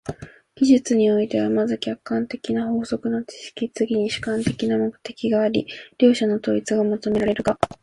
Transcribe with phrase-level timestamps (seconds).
[0.55, 5.67] 技術においては、まず客観的な法則の知識、次に主観的な目的があり、
[5.99, 7.55] 両者の統一が求められるが、